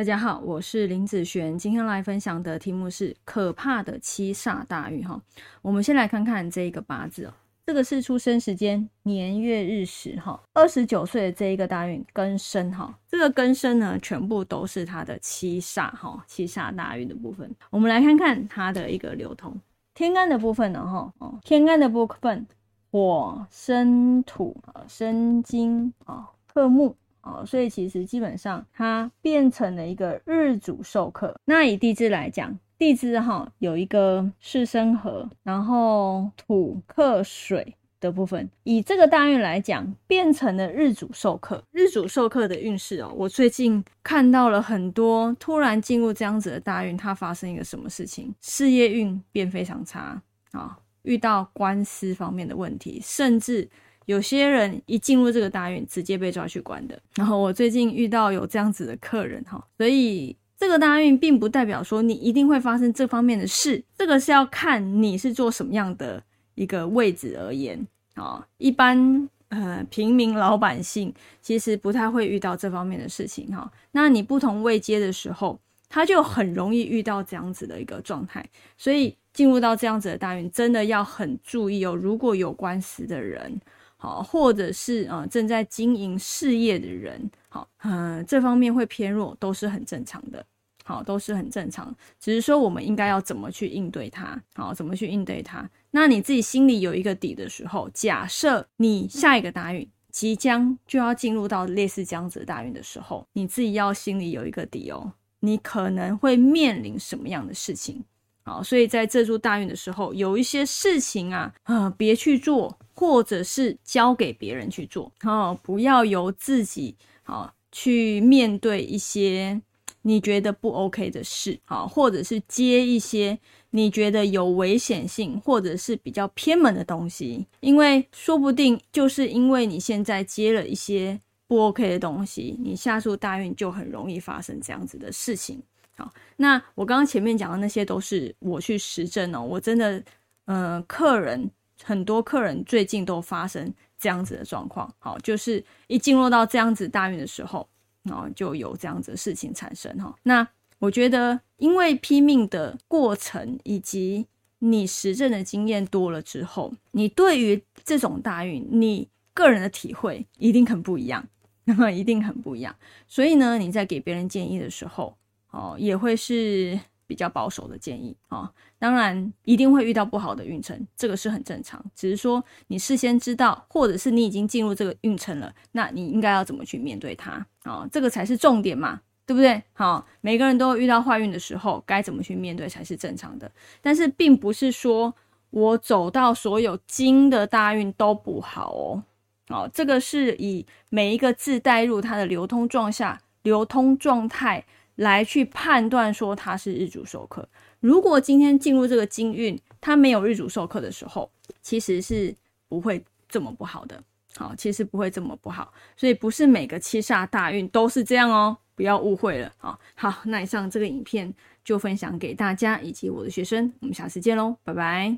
[0.00, 5.20] 大家好，我是林子璇，今天来分享的题目是可怕的七煞大运哈。
[5.60, 7.34] 我们先来看看这一个八字哦，
[7.66, 17.54] 这个是出生时间年月日时哈，二十九岁的这一个大运庚申哈，这个庚申呢全部都是它的七煞哈，七煞大运的部分。
[17.68, 19.54] 我们来看看它的一个流通，
[19.92, 22.46] 天干的部分呢哈哦，天干的部分
[22.90, 26.96] 火生土啊，生金啊，克木。
[27.30, 31.34] 哦，所以其实基本上它变成了一个日主受克。
[31.44, 38.48] 那以地支来讲，地支哈有一个是生合，然后土克水的部分。
[38.64, 41.62] 以这个大运来讲，变成了日主受克。
[41.70, 48.34] 日主受克的运势哦，我最近看到了很多突然进入这样子的大运，它发生一个什么事情？
[48.40, 50.20] 事业运变非常差
[50.52, 53.68] 啊，遇到官司方面的问题，甚至。
[54.10, 57.00] 有些人一进入这个大运，直接被抓去关的。
[57.14, 66.20] 然后我最近遇到有这样子的客人哈，所以这个大运并不代表说你一定会发生这方面的事，这个是要看你是做什么样的
[66.56, 68.44] 一个位置而言啊。
[68.58, 73.70] 一般呃平民老百姓其实不太会遇到这方面的事情哈。
[73.92, 75.56] 那你不同位阶的时候，
[75.88, 78.44] 他就很容易遇到这样子的一个状态，
[78.76, 81.94] 所以进入到这样子的大运，真的要很注意哦。
[81.94, 83.60] 如果有官司的人。
[84.02, 90.42] 好，或者是呃正在经营事业的人，好，嗯，这方面会偏弱，都是很正常的，
[90.84, 91.94] 好，都是很正常。
[92.18, 95.68] 只是说我们应该要怎么去应对它，好，怎么去应对它。
[95.90, 108.02] 那你自己心里有一个底的时候，假设你下一个大运即将就要进入到类似这样子的大运的时候，你自己要心里有一个底哦，你可能会面临什么样的事情？
[108.44, 112.78] 好，所以在这柱大运的时候，有一些事情啊，呃，别去做。
[112.94, 116.96] 或者是交给别人去做，哦，不要由自己
[117.26, 119.60] 哦去面对一些
[120.02, 123.38] 你觉得不 OK 的事，哦，或者是接一些
[123.70, 135.62] 你觉得有危险性或者是比较偏门的东西，因为说不定就是因为你现在接了一些不 OK 的东西，你下注大运就很容易发生这样子的事情。
[135.96, 140.02] 好，那我刚刚前面讲的那些都是我去实证哦，我真的，
[140.46, 141.50] 嗯，客人。
[141.82, 147.68] 很多客人最近都发生这样子的状况，好，就是一进入到这样子大运的时候，
[148.02, 150.14] 然后就有这样子的事情产生哈。
[150.22, 150.46] 那
[150.78, 154.26] 我觉得，因为拼命的过程以及
[154.58, 161.26] 你实证的经验多了之后，你对于这种大运，你个人的体会一定很不一样，
[161.64, 162.74] 那么一定很不一样。
[163.06, 165.16] 所以呢，你在给别人建议的时候，
[165.50, 166.78] 哦，也会是。
[167.10, 168.48] 比较保守的建议啊，
[168.78, 171.84] 当然一定会遇到不好的运程，这个是很正常。
[171.92, 177.84] 只是说你事先知道，或者是你已经进入这个运程了，那你应该要怎么去面对它啊？
[177.90, 179.60] 这个才是重点嘛，对不对？
[179.72, 183.50] 好，每个人都遇到坏运的时候，该怎么去面对才是正常的。
[183.82, 185.12] 但是并不是说
[185.50, 189.02] 我走到所有金的大运都不好哦，
[189.48, 194.64] 哦，这个是以每一个字带入它的流通状下流通状态。
[195.00, 197.48] 来去判断说它是日主授课。
[197.80, 201.30] 如果今天进入这个金运，它没有日主授课的时候，
[201.62, 202.34] 其实是
[202.68, 204.02] 不会这么不好的。
[204.36, 209.50] 好，其实不会这么不好，所以不是每个七煞大运都是这样哦，不要误会了。
[209.56, 211.32] 好，好，那以上这个影片
[211.64, 215.16] 就分享给大家以及我的学生，我们下次见喽，拜拜。